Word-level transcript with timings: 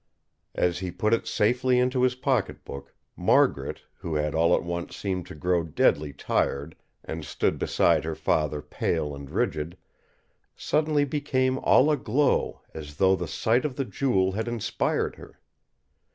As 0.55 0.79
he 0.79 0.89
put 0.89 1.13
it 1.13 1.27
safely 1.27 1.77
into 1.77 2.01
his 2.01 2.15
pocket 2.15 2.65
book, 2.65 2.95
Margaret, 3.15 3.83
who 3.99 4.15
had 4.15 4.33
all 4.33 4.55
at 4.55 4.63
once 4.63 4.95
seemed 4.97 5.27
to 5.27 5.35
grow 5.35 5.61
deadly 5.63 6.11
tired 6.11 6.75
and 7.05 7.23
stood 7.23 7.59
beside 7.59 8.03
her 8.03 8.15
father 8.15 8.63
pale 8.63 9.13
and 9.15 9.29
rigid, 9.29 9.77
suddenly 10.55 11.05
became 11.05 11.59
all 11.59 11.91
aglow, 11.91 12.63
as 12.73 12.95
though 12.95 13.15
the 13.15 13.27
sight 13.27 13.63
of 13.63 13.75
the 13.75 13.85
Jewel 13.85 14.31
had 14.31 14.47
inspired 14.47 15.17
her. 15.17 15.39